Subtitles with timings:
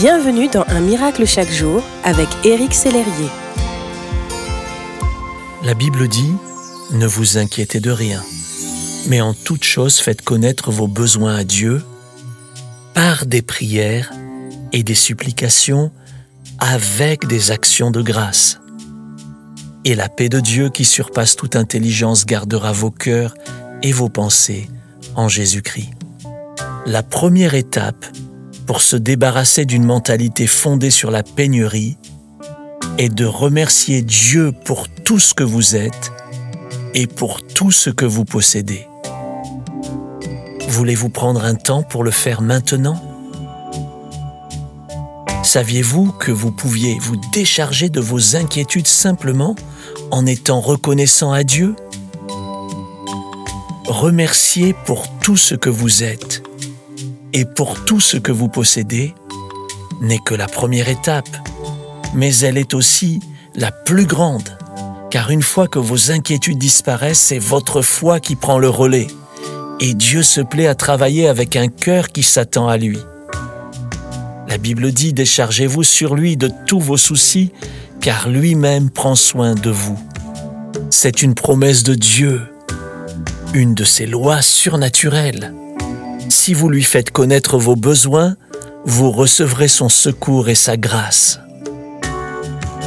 [0.00, 3.28] Bienvenue dans Un miracle chaque jour avec Éric Sellerier.
[5.62, 6.32] La Bible dit
[6.92, 8.22] Ne vous inquiétez de rien,
[9.08, 11.82] mais en toute chose faites connaître vos besoins à Dieu
[12.94, 14.10] par des prières
[14.72, 15.92] et des supplications
[16.58, 18.58] avec des actions de grâce.
[19.84, 23.34] Et la paix de Dieu qui surpasse toute intelligence gardera vos cœurs
[23.82, 24.66] et vos pensées
[25.14, 25.90] en Jésus-Christ.
[26.86, 28.06] La première étape
[28.70, 31.98] pour se débarrasser d'une mentalité fondée sur la pénurie
[32.98, 36.12] est de remercier Dieu pour tout ce que vous êtes
[36.94, 38.86] et pour tout ce que vous possédez.
[40.68, 43.02] Voulez-vous prendre un temps pour le faire maintenant?
[45.42, 49.56] Saviez-vous que vous pouviez vous décharger de vos inquiétudes simplement
[50.12, 51.74] en étant reconnaissant à Dieu?
[53.86, 56.44] Remerciez pour tout ce que vous êtes
[57.32, 59.14] et pour tout ce que vous possédez
[60.00, 61.28] n'est que la première étape,
[62.14, 63.20] mais elle est aussi
[63.54, 64.56] la plus grande,
[65.10, 69.08] car une fois que vos inquiétudes disparaissent, c'est votre foi qui prend le relais,
[69.80, 72.98] et Dieu se plaît à travailler avec un cœur qui s'attend à lui.
[74.48, 77.52] La Bible dit, déchargez-vous sur lui de tous vos soucis,
[78.00, 79.98] car lui-même prend soin de vous.
[80.90, 82.42] C'est une promesse de Dieu,
[83.54, 85.54] une de ses lois surnaturelles.
[86.30, 88.36] Si vous lui faites connaître vos besoins,
[88.84, 91.40] vous recevrez son secours et sa grâce.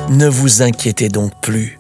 [0.10, 1.78] Ne vous inquiétez donc plus.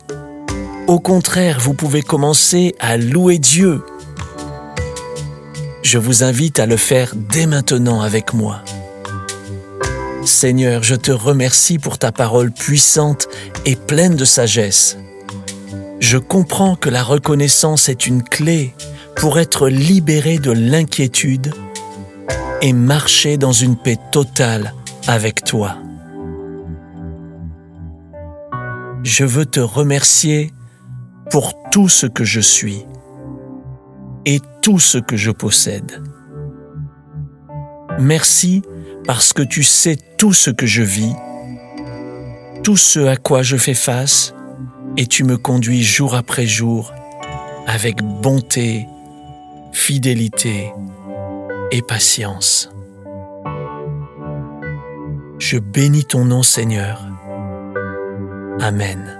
[0.87, 3.81] Au contraire, vous pouvez commencer à louer Dieu.
[5.83, 8.61] Je vous invite à le faire dès maintenant avec moi.
[10.25, 13.29] Seigneur, je te remercie pour ta parole puissante
[13.65, 14.97] et pleine de sagesse.
[16.01, 18.73] Je comprends que la reconnaissance est une clé
[19.15, 21.53] pour être libéré de l'inquiétude
[22.61, 24.73] et marcher dans une paix totale
[25.07, 25.77] avec toi.
[29.03, 30.51] Je veux te remercier
[31.29, 32.85] pour tout ce que je suis
[34.25, 36.01] et tout ce que je possède.
[37.99, 38.61] Merci
[39.05, 41.13] parce que tu sais tout ce que je vis,
[42.63, 44.33] tout ce à quoi je fais face,
[44.95, 46.93] et tu me conduis jour après jour
[47.67, 48.87] avec bonté
[49.73, 50.71] fidélité
[51.71, 52.69] et patience.
[55.39, 57.05] Je bénis ton nom Seigneur.
[58.61, 59.19] Amen.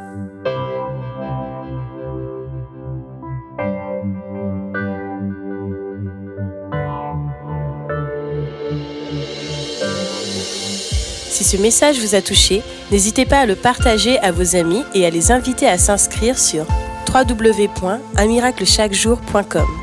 [11.30, 12.62] Si ce message vous a touché,
[12.92, 16.66] n'hésitez pas à le partager à vos amis et à les inviter à s'inscrire sur
[17.12, 19.83] www.unmiraclechaquejour.com.